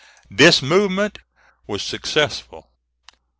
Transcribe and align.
This 0.31 0.63
movement 0.63 1.19
was 1.67 1.83
successful. 1.83 2.71